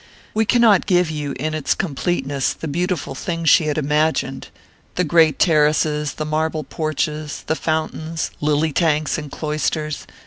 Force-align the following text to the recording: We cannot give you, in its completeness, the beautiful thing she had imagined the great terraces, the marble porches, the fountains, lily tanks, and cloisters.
We 0.33 0.45
cannot 0.45 0.87
give 0.87 1.11
you, 1.11 1.33
in 1.33 1.53
its 1.53 1.75
completeness, 1.75 2.53
the 2.53 2.67
beautiful 2.67 3.13
thing 3.13 3.45
she 3.45 3.65
had 3.65 3.77
imagined 3.77 4.47
the 4.95 5.03
great 5.03 5.37
terraces, 5.37 6.13
the 6.13 6.25
marble 6.25 6.63
porches, 6.63 7.43
the 7.45 7.55
fountains, 7.55 8.31
lily 8.41 8.73
tanks, 8.73 9.19
and 9.19 9.31
cloisters. 9.31 10.07